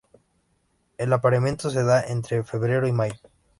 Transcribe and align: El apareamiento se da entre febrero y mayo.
El 0.97 1.13
apareamiento 1.13 1.69
se 1.69 1.83
da 1.83 2.01
entre 2.01 2.43
febrero 2.43 2.87
y 2.87 2.91
mayo. 2.91 3.19